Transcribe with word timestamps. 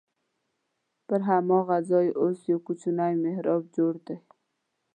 پر 1.07 1.21
هماغه 1.29 1.77
ځای 1.89 2.07
اوس 2.21 2.39
یو 2.51 2.59
کوچنی 2.67 3.13
محراب 3.23 3.63
جوړ 3.75 3.93
دی. 4.07 4.17